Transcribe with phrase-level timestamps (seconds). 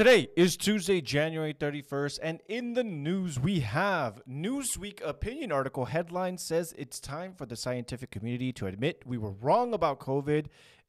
[0.00, 6.38] Today is Tuesday, January 31st, and in the news we have Newsweek opinion article headline
[6.38, 10.46] says it's time for the scientific community to admit we were wrong about COVID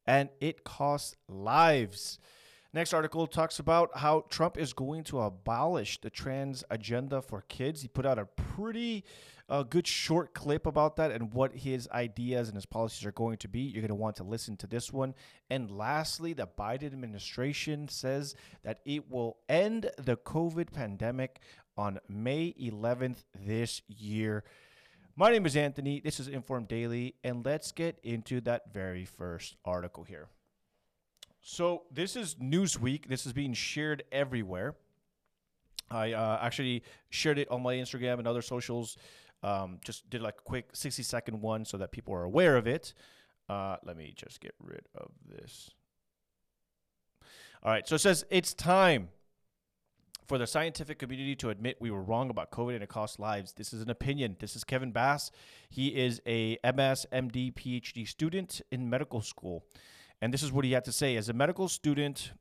[0.08, 2.20] and it costs lives.
[2.72, 7.82] Next article talks about how Trump is going to abolish the trans agenda for kids.
[7.82, 9.04] He put out a pretty
[9.52, 13.38] uh, good short clip about that and what his ideas and his policies are going
[13.38, 13.60] to be.
[13.60, 15.14] You're going to want to listen to this one.
[15.50, 18.34] And lastly, the Biden administration says
[18.64, 21.42] that it will end the COVID pandemic
[21.76, 24.46] on May 11th this year.
[25.18, 26.00] My name is Anthony.
[26.00, 30.30] This is Inform Daily, and let's get into that very first article here.
[31.42, 33.08] So this is Newsweek.
[33.08, 34.76] This is being shared everywhere.
[35.90, 38.98] I uh, actually shared it on my Instagram and other socials.
[39.44, 42.68] Um, just did like a quick 60 second one so that people are aware of
[42.68, 42.94] it.
[43.50, 45.72] Uh, let me just get rid of this.
[47.64, 49.10] All right, so it says it's time
[50.32, 53.52] for the scientific community to admit we were wrong about COVID and it cost lives.
[53.52, 54.38] This is an opinion.
[54.40, 55.30] This is Kevin Bass.
[55.70, 59.66] He is a MS, MD, PhD student in medical school.
[60.22, 61.18] And this is what he had to say.
[61.18, 62.32] As a medical student,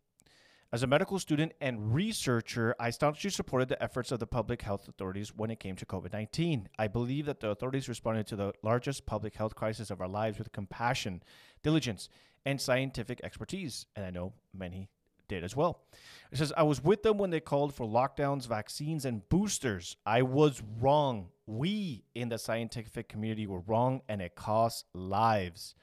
[0.72, 4.86] as a medical student and researcher, I staunchly supported the efforts of the public health
[4.86, 6.68] authorities when it came to COVID 19.
[6.78, 10.38] I believe that the authorities responded to the largest public health crisis of our lives
[10.38, 11.24] with compassion,
[11.64, 12.08] diligence,
[12.46, 13.86] and scientific expertise.
[13.96, 14.88] And I know many
[15.26, 15.82] did as well.
[16.30, 19.96] It says, I was with them when they called for lockdowns, vaccines, and boosters.
[20.06, 21.30] I was wrong.
[21.46, 25.74] We in the scientific community were wrong, and it cost lives.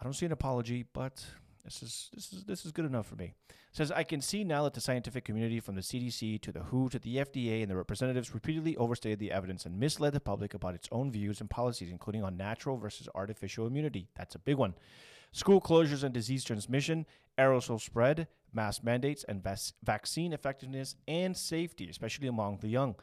[0.00, 1.24] I don't see an apology, but
[1.64, 3.34] this is this is this is good enough for me.
[3.48, 6.60] It says I can see now that the scientific community, from the CDC to the
[6.60, 10.54] WHO to the FDA and the representatives, repeatedly overstated the evidence and misled the public
[10.54, 14.08] about its own views and policies, including on natural versus artificial immunity.
[14.14, 14.74] That's a big one.
[15.32, 17.06] School closures and disease transmission,
[17.38, 22.94] aerosol spread, mask mandates, and vac- vaccine effectiveness and safety, especially among the young.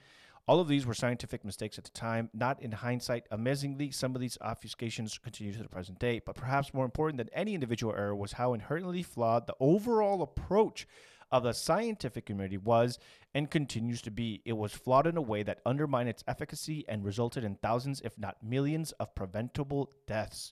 [0.48, 3.28] All of these were scientific mistakes at the time, not in hindsight.
[3.32, 6.20] Amazingly, some of these obfuscations continue to the present day.
[6.26, 10.88] But perhaps more important than any individual error was how inherently flawed the overall approach
[11.32, 13.00] of the scientific community was
[13.34, 14.42] and continues to be.
[14.44, 18.18] It was flawed in a way that undermined its efficacy and resulted in thousands, if
[18.18, 20.52] not millions, of preventable deaths.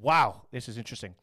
[0.00, 1.14] Wow, this is interesting.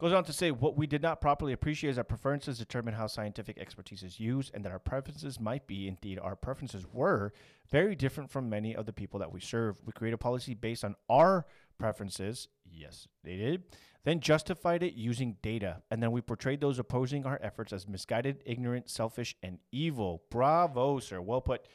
[0.00, 3.08] Goes on to say, what we did not properly appreciate is that preferences determine how
[3.08, 7.32] scientific expertise is used, and that our preferences might be, indeed, our preferences were
[7.68, 9.80] very different from many of the people that we serve.
[9.84, 11.46] We created a policy based on our
[11.78, 12.46] preferences.
[12.64, 13.64] Yes, they did.
[14.04, 15.82] Then justified it using data.
[15.90, 20.22] And then we portrayed those opposing our efforts as misguided, ignorant, selfish, and evil.
[20.30, 21.20] Bravo, sir.
[21.20, 21.66] Well put.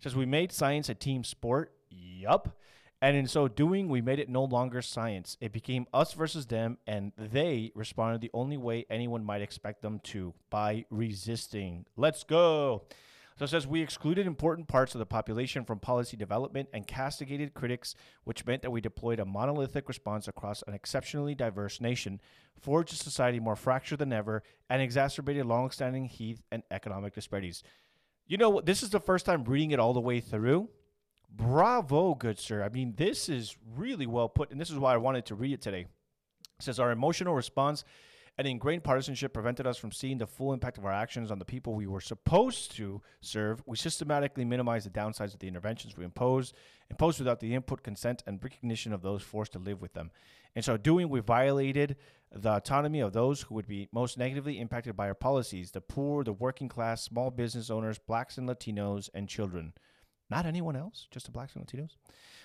[0.00, 1.72] says we made science a team sport.
[1.90, 2.56] Yup.
[3.02, 5.36] And in so doing, we made it no longer science.
[5.40, 9.98] It became us versus them, and they responded the only way anyone might expect them
[10.04, 11.84] to by resisting.
[11.96, 12.84] Let's go.
[13.36, 17.54] So it says we excluded important parts of the population from policy development and castigated
[17.54, 22.20] critics, which meant that we deployed a monolithic response across an exceptionally diverse nation,
[22.60, 27.64] forged a society more fractured than ever, and exacerbated longstanding heat and economic disparities.
[28.28, 28.60] You know?
[28.60, 30.68] This is the first time reading it all the way through
[31.34, 32.62] Bravo, good sir.
[32.62, 35.54] I mean, this is really well put, and this is why I wanted to read
[35.54, 35.80] it today.
[35.80, 37.84] It says our emotional response
[38.38, 41.44] and ingrained partisanship prevented us from seeing the full impact of our actions on the
[41.44, 43.62] people we were supposed to serve.
[43.66, 46.54] We systematically minimized the downsides of the interventions we imposed,
[46.90, 50.10] imposed without the input, consent, and recognition of those forced to live with them.
[50.54, 51.96] In so doing, we violated
[52.30, 56.24] the autonomy of those who would be most negatively impacted by our policies the poor,
[56.24, 59.72] the working class, small business owners, blacks and Latinos, and children
[60.32, 61.96] not anyone else, just the blacks and Latinos.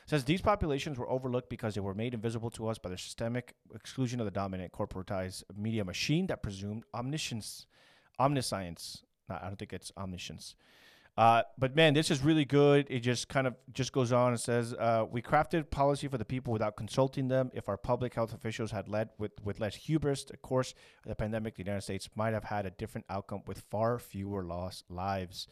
[0.06, 3.56] says these populations were overlooked because they were made invisible to us by the systemic
[3.74, 7.66] exclusion of the dominant corporatized media machine that presumed omniscience,
[8.20, 9.03] omniscience.
[9.30, 10.56] No, I don't think it's omniscience.
[11.18, 12.86] Uh, but man, this is really good.
[12.90, 16.25] It just kind of just goes on and says uh, we crafted policy for the
[16.25, 17.50] people without consulting them.
[17.56, 20.75] If our public health officials had led with with less hubris, of course,
[21.06, 24.92] the pandemic, the United States might have had a different outcome with far fewer lost
[24.92, 25.48] lives.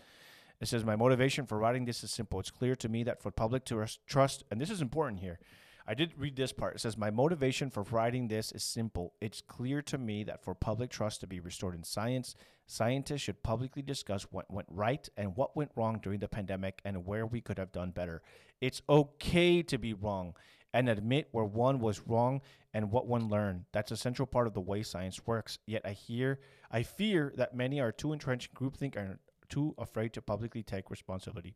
[0.61, 2.39] It says, My motivation for writing this is simple.
[2.39, 5.39] It's clear to me that for public to trust, and this is important here.
[5.87, 6.75] I did read this part.
[6.75, 9.13] It says, My motivation for writing this is simple.
[9.21, 12.35] It's clear to me that for public trust to be restored in science,
[12.65, 17.05] scientists should publicly discuss what went right and what went wrong during the pandemic and
[17.05, 18.23] where we could have done better.
[18.61, 20.33] It's okay to be wrong
[20.73, 22.41] and admit where one was wrong
[22.73, 23.65] and what one learned.
[23.71, 25.59] That's a central part of the way science works.
[25.65, 26.39] Yet I hear,
[26.71, 29.19] I fear that many are too entrenched in groupthink and
[29.49, 31.55] too afraid to publicly take responsibility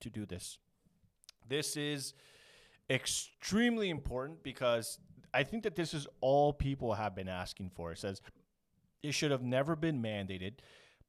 [0.00, 0.58] to do this.
[1.48, 2.14] This is
[2.88, 4.98] extremely important because
[5.32, 7.92] I think that this is all people have been asking for.
[7.92, 8.20] It says
[9.02, 10.54] it should have never been mandated,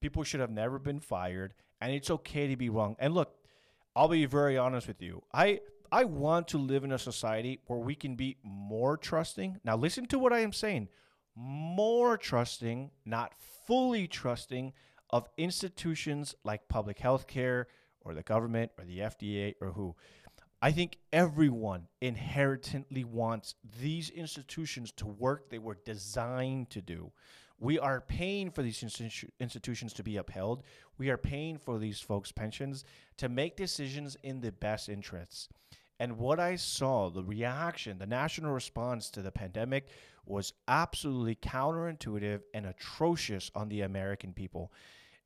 [0.01, 2.95] People should have never been fired, and it's okay to be wrong.
[2.97, 3.35] And look,
[3.95, 5.21] I'll be very honest with you.
[5.31, 9.59] I I want to live in a society where we can be more trusting.
[9.63, 10.89] Now listen to what I am saying.
[11.35, 13.33] More trusting, not
[13.67, 14.73] fully trusting
[15.11, 17.67] of institutions like public health care
[18.01, 19.95] or the government or the FDA or who.
[20.61, 27.11] I think everyone inherently wants these institutions to work they were designed to do.
[27.59, 30.63] We are paying for these institu- institutions to be upheld.
[30.97, 32.83] We are paying for these folks' pensions
[33.17, 35.47] to make decisions in the best interests.
[35.99, 39.87] And what I saw, the reaction, the national response to the pandemic
[40.25, 44.71] was absolutely counterintuitive and atrocious on the American people.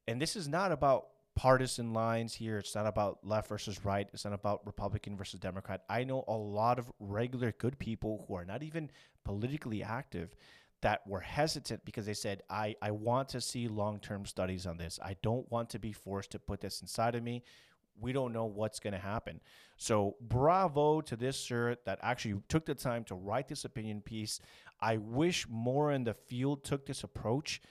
[0.07, 2.57] And this is not about partisan lines here.
[2.57, 4.07] It's not about left versus right.
[4.13, 5.83] It's not about Republican versus Democrat.
[5.89, 8.89] I know a lot of regular good people who are not even
[9.23, 10.35] politically active
[10.81, 14.77] that were hesitant because they said, I, I want to see long term studies on
[14.77, 14.99] this.
[15.03, 17.43] I don't want to be forced to put this inside of me.
[17.99, 19.39] We don't know what's going to happen.
[19.77, 24.39] So, bravo to this sir that actually took the time to write this opinion piece.
[24.81, 27.61] I wish more in the field took this approach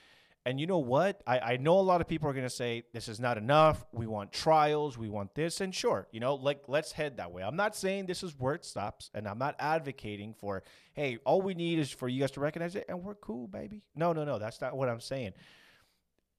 [0.45, 1.23] and you know what?
[1.25, 3.83] I, I know a lot of people are going to say this is not enough.
[3.91, 4.95] We want trials.
[4.95, 5.59] We want this.
[5.59, 7.41] And sure, you know, like let's head that way.
[7.41, 9.09] I'm not saying this is where it stops.
[9.15, 10.61] And I'm not advocating for,
[10.93, 13.81] hey, all we need is for you guys to recognize it and we're cool, baby.
[13.95, 14.37] No, no, no.
[14.37, 15.33] That's not what I'm saying.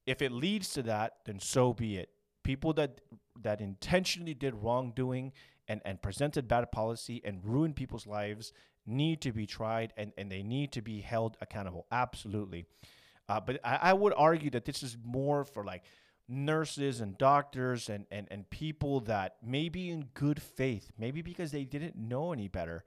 [0.07, 2.11] If it leads to that, then so be it.
[2.45, 3.01] People that
[3.43, 5.33] that intentionally did wrongdoing
[5.67, 8.53] and, and presented bad policy and ruined people's lives
[8.87, 11.87] need to be tried and, and they need to be held accountable.
[11.91, 12.67] Absolutely.
[13.29, 15.85] Uh, but I, I would argue that this is more for like
[16.29, 21.65] nurses and doctors and, and, and people that maybe in good faith, maybe because they
[21.65, 22.85] didn't know any better.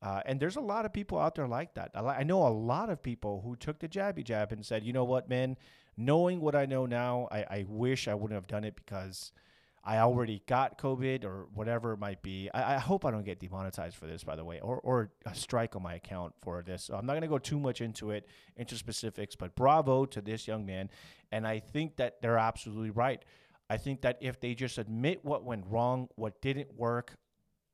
[0.00, 1.90] Uh, and there's a lot of people out there like that.
[1.94, 5.04] I know a lot of people who took the jabby jab and said, you know
[5.04, 5.56] what, man,
[5.96, 9.32] knowing what I know now, I, I wish I wouldn't have done it because–
[9.84, 12.48] I already got COVID or whatever it might be.
[12.54, 15.34] I, I, hope I don't get demonetized for this, by the way, or, or a
[15.34, 16.84] strike on my account for this.
[16.84, 20.20] So I'm not going to go too much into it, into specifics, but bravo to
[20.20, 20.88] this young man.
[21.32, 23.24] And I think that they're absolutely right.
[23.68, 27.16] I think that if they just admit what went wrong, what didn't work,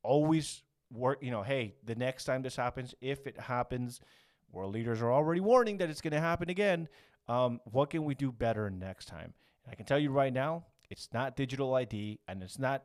[0.03, 4.01] always work, you know, hey, the next time this happens, if it happens,
[4.51, 6.89] world leaders are already warning that it's going to happen again.
[7.27, 9.35] Um, what can we do better next time?
[9.65, 12.83] And I can tell you right now, it's not digital ID, and it's not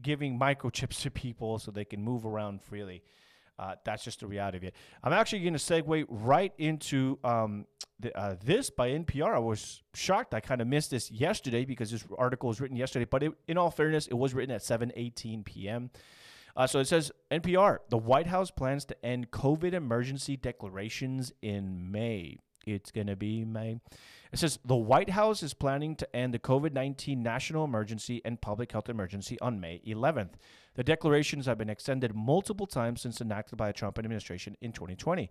[0.00, 3.02] giving microchips to people so they can move around freely.
[3.58, 4.74] Uh, that's just the reality of it.
[5.04, 7.66] I'm actually going to segue right into um,
[7.98, 9.34] the, uh, this by NPR.
[9.34, 10.32] I was shocked.
[10.32, 13.04] I kind of missed this yesterday because this article was written yesterday.
[13.04, 15.90] But it, in all fairness, it was written at 7:18 p.m.
[16.56, 21.92] Uh, so it says NPR: The White House plans to end COVID emergency declarations in
[21.92, 22.38] May.
[22.66, 23.80] It's going to be May.
[24.32, 28.40] It says the White House is planning to end the COVID 19 national emergency and
[28.40, 30.34] public health emergency on May 11th.
[30.74, 35.30] The declarations have been extended multiple times since enacted by the Trump administration in 2020.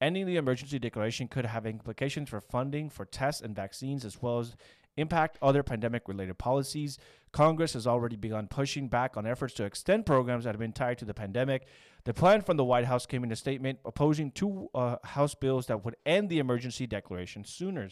[0.00, 4.38] Ending the emergency declaration could have implications for funding for tests and vaccines, as well
[4.38, 4.56] as
[4.96, 6.98] impact other pandemic related policies.
[7.32, 10.98] Congress has already begun pushing back on efforts to extend programs that have been tied
[10.98, 11.66] to the pandemic.
[12.04, 15.66] The plan from the White House came in a statement opposing two uh, House bills
[15.66, 17.88] that would end the emergency declaration sooner.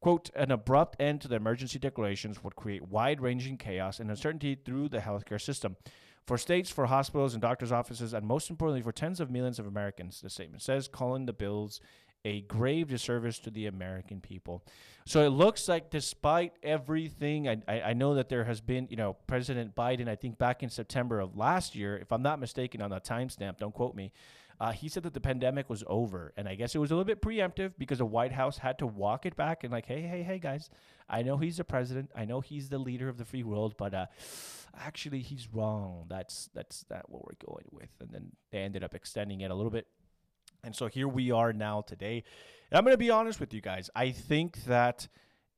[0.00, 4.54] Quote, an abrupt end to the emergency declarations would create wide ranging chaos and uncertainty
[4.54, 5.76] through the healthcare system.
[6.24, 9.66] For states, for hospitals and doctors' offices, and most importantly, for tens of millions of
[9.66, 11.80] Americans, the statement says, calling the bills
[12.24, 14.64] a grave disservice to the American people.
[15.06, 18.96] So it looks like, despite everything, I, I, I, know that there has been, you
[18.96, 22.82] know, President Biden, I think back in September of last year, if I'm not mistaken
[22.82, 24.12] on the timestamp, don't quote me,
[24.60, 27.04] uh, he said that the pandemic was over, and I guess it was a little
[27.04, 30.22] bit preemptive because the White House had to walk it back and like, hey, hey,
[30.22, 30.68] hey, guys,
[31.08, 33.94] I know he's the president, I know he's the leader of the free world, but
[33.94, 34.06] uh,
[34.76, 36.06] actually he's wrong.
[36.08, 37.90] That's that's not what we're going with.
[38.00, 39.86] And then they ended up extending it a little bit,
[40.64, 42.24] and so here we are now today.
[42.70, 43.90] And I'm going to be honest with you guys.
[43.94, 45.08] I think that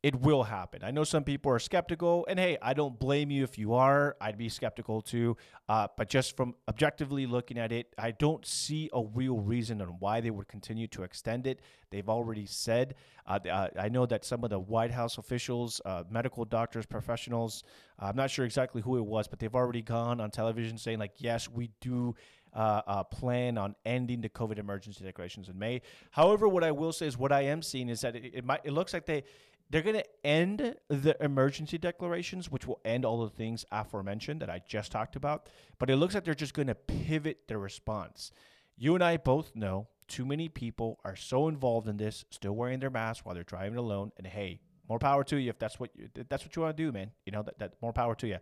[0.02, 0.83] it will happen.
[0.83, 4.16] I know some people are skeptical, and hey, I don't blame you if you are.
[4.19, 5.37] I'd be skeptical too.
[5.69, 9.88] Uh, but just from objectively looking at it, I don't see a real reason on
[9.99, 11.61] why they would continue to extend it.
[11.90, 12.95] They've already said.
[13.26, 17.62] Uh, uh, I know that some of the White House officials, uh, medical doctors, professionals,
[17.99, 21.12] I'm not sure exactly who it was, but they've already gone on television saying, like,
[21.19, 22.14] yes, we do.
[22.52, 25.83] Uh, uh, plan on ending the COVID emergency declarations in May.
[26.11, 28.61] However, what I will say is what I am seeing is that it, it might
[28.64, 29.23] it looks like they
[29.71, 34.50] they're going to end the emergency declarations, which will end all the things aforementioned that
[34.50, 35.49] I just talked about.
[35.78, 38.33] But it looks like they're just going to pivot their response.
[38.76, 42.80] You and I both know too many people are so involved in this, still wearing
[42.80, 44.11] their masks while they're driving alone.
[44.19, 46.83] And hey, more power to you if that's what you, that's what you want to
[46.83, 47.12] do, man.
[47.25, 48.38] You know that that more power to you.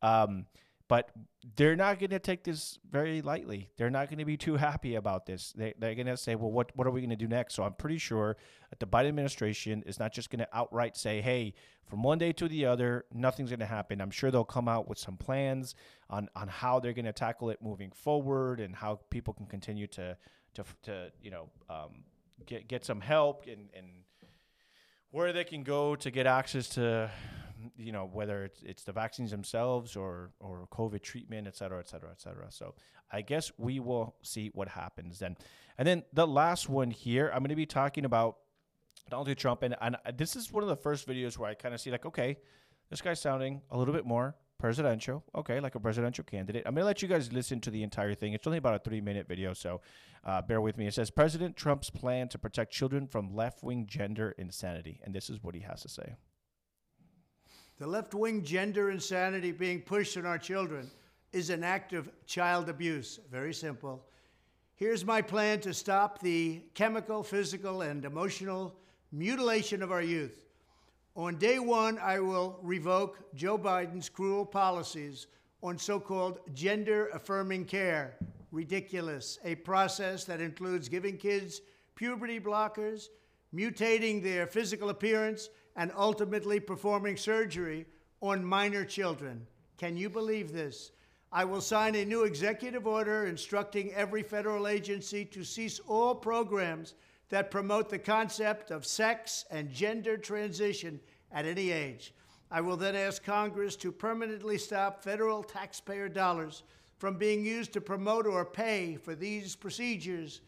[0.00, 0.46] Um,
[0.88, 1.10] but
[1.56, 3.70] they're not going to take this very lightly.
[3.76, 5.52] They're not going to be too happy about this.
[5.52, 7.54] They, they're going to say, well, what, what are we going to do next?
[7.54, 8.36] So I'm pretty sure
[8.70, 11.54] that the Biden administration is not just going to outright say, hey,
[11.86, 14.00] from one day to the other, nothing's going to happen.
[14.00, 15.74] I'm sure they'll come out with some plans
[16.10, 19.86] on, on how they're going to tackle it moving forward and how people can continue
[19.88, 20.16] to,
[20.54, 22.04] to, to you know, um,
[22.46, 23.86] get, get some help and, and
[25.10, 27.10] where they can go to get access to
[27.76, 31.88] you know whether it's, it's the vaccines themselves or or COVID treatment, et cetera, et
[31.88, 32.46] cetera, et cetera.
[32.50, 32.74] So
[33.10, 35.36] I guess we will see what happens then.
[35.78, 38.36] And then the last one here, I'm going to be talking about
[39.10, 41.80] Donald Trump, and, and this is one of the first videos where I kind of
[41.80, 42.38] see like, okay,
[42.90, 46.64] this guy's sounding a little bit more presidential, okay, like a presidential candidate.
[46.66, 48.32] I'm going to let you guys listen to the entire thing.
[48.32, 49.80] It's only about a three minute video, so
[50.24, 50.86] uh, bear with me.
[50.86, 55.00] It says President Trump's plan to protect children from left wing gender insanity.
[55.04, 56.16] And this is what he has to say.
[57.78, 60.90] The left wing gender insanity being pushed on our children
[61.32, 63.20] is an act of child abuse.
[63.30, 64.04] Very simple.
[64.74, 68.74] Here's my plan to stop the chemical, physical, and emotional
[69.12, 70.44] mutilation of our youth.
[71.14, 75.28] On day one, I will revoke Joe Biden's cruel policies
[75.62, 78.16] on so called gender affirming care.
[78.50, 79.38] Ridiculous.
[79.44, 81.60] A process that includes giving kids
[81.94, 83.08] puberty blockers,
[83.54, 87.86] mutating their physical appearance, and ultimately performing surgery
[88.20, 89.46] on minor children.
[89.78, 90.90] Can you believe this?
[91.30, 96.94] I will sign a new executive order instructing every federal agency to cease all programs
[97.28, 100.98] that promote the concept of sex and gender transition
[101.30, 102.12] at any age.
[102.50, 106.64] I will then ask Congress to permanently stop federal taxpayer dollars
[106.96, 110.40] from being used to promote or pay for these procedures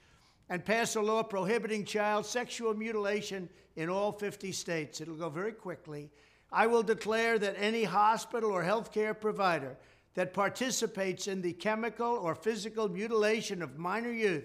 [0.51, 5.01] and pass a law prohibiting child sexual mutilation in all 50 states.
[5.01, 6.11] It'll go very quickly.
[6.53, 9.77] I will declare that any hospital or healthcare provider
[10.15, 14.45] that participates in the chemical or physical mutilation of minor youth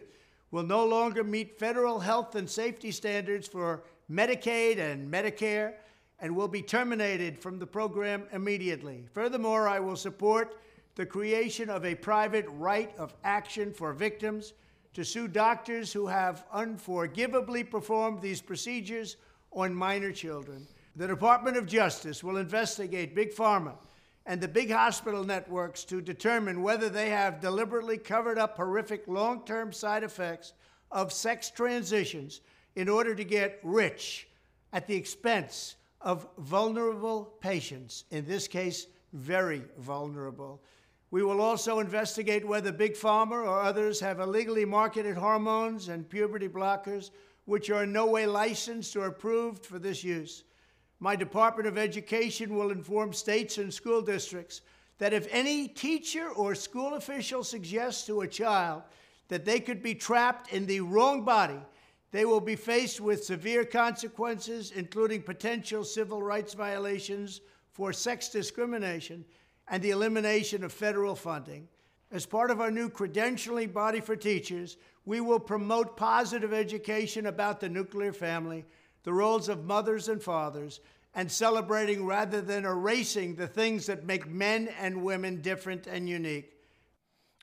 [0.52, 5.74] will no longer meet federal health and safety standards for Medicaid and Medicare
[6.20, 9.08] and will be terminated from the program immediately.
[9.12, 10.60] Furthermore, I will support
[10.94, 14.54] the creation of a private right of action for victims
[14.96, 19.18] to sue doctors who have unforgivably performed these procedures
[19.52, 20.66] on minor children.
[20.96, 23.74] The Department of Justice will investigate Big Pharma
[24.26, 29.46] and the big hospital networks to determine whether they have deliberately covered up horrific long
[29.46, 30.54] term side effects
[30.92, 32.40] of sex transitions
[32.76, 34.30] in order to get rich
[34.72, 40.62] at the expense of vulnerable patients, in this case, very vulnerable.
[41.16, 46.50] We will also investigate whether Big Pharma or others have illegally marketed hormones and puberty
[46.50, 47.12] blockers
[47.46, 50.44] which are in no way licensed or approved for this use.
[51.00, 54.60] My Department of Education will inform states and school districts
[54.98, 58.84] that if any teacher or school official suggests to a child
[59.30, 61.62] that they could be trapped in the wrong body,
[62.12, 67.40] they will be faced with severe consequences, including potential civil rights violations
[67.72, 69.24] for sex discrimination
[69.68, 71.68] and the elimination of federal funding.
[72.12, 77.60] As part of our new credentialing body for teachers, we will promote positive education about
[77.60, 78.66] the nuclear family,
[79.04, 80.80] the roles of mothers and fathers,
[81.14, 86.52] and celebrating rather than erasing the things that make men and women different and unique.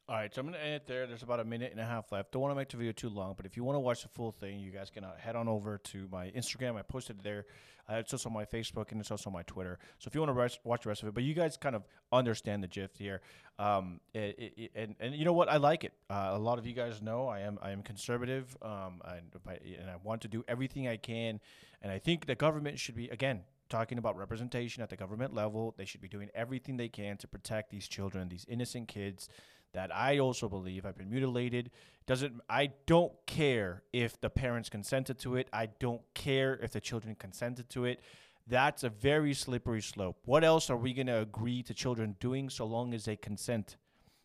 [0.09, 1.07] All right, so I'm going to end it there.
[1.07, 2.33] There's about a minute and a half left.
[2.33, 4.09] Don't want to make the video too long, but if you want to watch the
[4.09, 6.77] full thing, you guys can uh, head on over to my Instagram.
[6.77, 7.47] I posted it there.
[7.91, 9.79] Uh, it's also on my Facebook and it's also on my Twitter.
[9.99, 11.75] So if you want to res- watch the rest of it, but you guys kind
[11.75, 13.21] of understand the gist here.
[13.59, 15.49] Um, it, it, and and you know what?
[15.49, 15.93] I like it.
[16.09, 18.57] Uh, a lot of you guys know I am I am conservative.
[18.63, 19.35] Um, and,
[19.81, 21.41] and I want to do everything I can.
[21.83, 25.75] And I think the government should be again talking about representation at the government level.
[25.77, 29.29] They should be doing everything they can to protect these children, these innocent kids
[29.73, 31.71] that I also believe I've been mutilated.
[32.07, 35.49] Doesn't I don't care if the parents consented to it.
[35.53, 38.01] I don't care if the children consented to it.
[38.47, 40.19] That's a very slippery slope.
[40.25, 43.77] What else are we going to agree to children doing so long as they consent?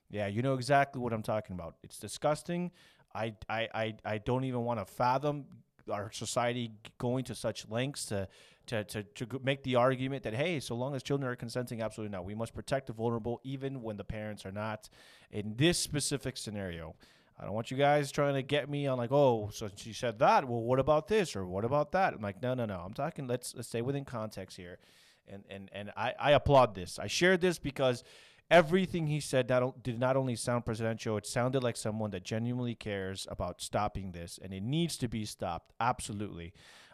[0.09, 1.75] Yeah, you know exactly what I'm talking about.
[1.83, 2.71] It's disgusting.
[3.13, 5.45] I I I, I don't even want to fathom
[5.91, 8.27] our society going to such lengths to
[8.67, 12.15] to, to, to make the argument that hey so long as children are consenting absolutely
[12.15, 12.25] not.
[12.25, 14.89] We must protect the vulnerable even when the parents are not.
[15.31, 16.95] In this specific scenario
[17.39, 20.19] i don't want you guys trying to get me on like oh so she said
[20.19, 20.47] that.
[20.47, 22.13] Well what about this or what about that?
[22.13, 22.81] I'm like no no no.
[22.85, 24.79] I'm talking let's, let's stay within context here.
[25.27, 26.99] And and and i i applaud this.
[26.99, 28.03] I shared this because
[28.49, 29.47] everything he said
[29.81, 34.39] did not only sound presidential, it sounded like someone that genuinely cares about stopping this,
[34.41, 35.73] and it needs to be stopped.
[35.79, 36.53] Absolutely.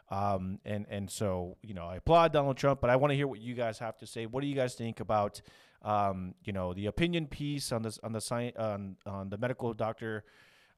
[0.10, 3.28] Um, and and so you know I applaud Donald Trump, but I want to hear
[3.28, 4.26] what you guys have to say.
[4.26, 5.42] What do you guys think about
[5.82, 9.74] um, you know the opinion piece on this on the science on on the medical
[9.74, 10.24] doctor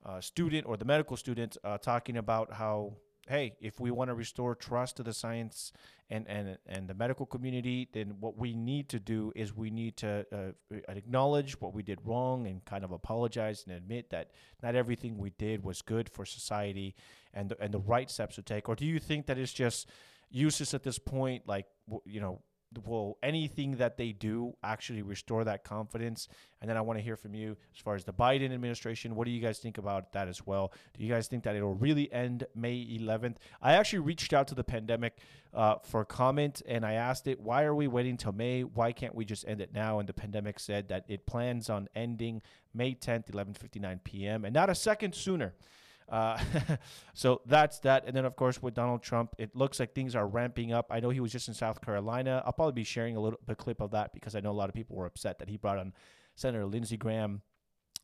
[0.05, 2.93] uh, student or the medical student uh, talking about how
[3.27, 5.71] hey, if we want to restore trust to the science
[6.09, 9.97] and, and, and the medical community, then what we need to do is we need
[9.97, 14.75] to uh, acknowledge what we did wrong and kind of apologize and admit that not
[14.75, 16.95] everything we did was good for society
[17.33, 18.69] and the, and the right steps to take.
[18.69, 19.89] Or do you think that it's just
[20.29, 21.43] useless at this point?
[21.47, 21.65] Like,
[22.05, 22.41] you know,
[22.85, 26.27] will anything that they do actually restore that confidence?
[26.61, 29.15] And then I want to hear from you as far as the Biden administration.
[29.15, 30.73] What do you guys think about that as well?
[30.97, 33.35] Do you guys think that it'll really end May 11th?
[33.61, 35.17] I actually reached out to the pandemic
[35.53, 38.63] uh, for comment and I asked it, why are we waiting till May?
[38.63, 39.99] Why can't we just end it now?
[39.99, 42.41] And the pandemic said that it plans on ending
[42.73, 44.43] May 10th, 11:59 p.m.
[44.43, 45.53] and not a second sooner.
[46.09, 46.39] Uh,
[47.13, 48.05] so that's that.
[48.05, 50.87] And then, of course, with Donald Trump, it looks like things are ramping up.
[50.89, 52.43] I know he was just in South Carolina.
[52.45, 54.69] I'll probably be sharing a little a clip of that because I know a lot
[54.69, 55.93] of people were upset that he brought on
[56.35, 57.41] Senator Lindsey Graham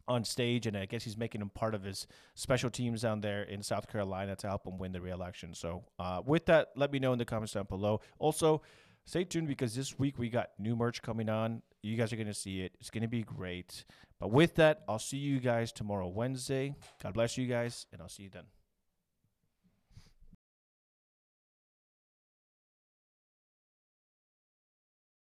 [0.08, 3.44] on stage, and I guess he's making him part of his special teams down there
[3.44, 5.54] in South Carolina to help him win the reelection.
[5.54, 8.02] So, uh, with that, let me know in the comments down below.
[8.20, 8.62] Also,
[9.06, 11.62] stay tuned because this week we got new merch coming on.
[11.84, 12.74] You guys are going to see it.
[12.80, 13.86] It's going to be great.
[14.22, 16.76] But with that, I'll see you guys tomorrow, Wednesday.
[17.02, 18.44] God bless you guys, and I'll see you then.